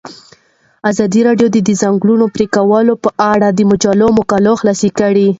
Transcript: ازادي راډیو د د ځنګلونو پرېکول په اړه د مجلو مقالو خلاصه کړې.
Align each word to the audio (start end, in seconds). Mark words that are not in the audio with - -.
ازادي 0.89 1.21
راډیو 1.27 1.47
د 1.51 1.57
د 1.67 1.69
ځنګلونو 1.81 2.25
پرېکول 2.35 2.87
په 3.03 3.09
اړه 3.31 3.47
د 3.51 3.59
مجلو 3.71 4.07
مقالو 4.19 4.59
خلاصه 4.61 4.89
کړې. 4.99 5.27